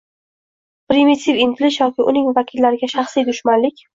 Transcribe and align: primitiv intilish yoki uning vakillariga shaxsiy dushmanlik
primitiv 0.91 1.41
intilish 1.43 1.77
yoki 1.83 2.07
uning 2.13 2.31
vakillariga 2.39 2.93
shaxsiy 2.97 3.29
dushmanlik 3.31 3.87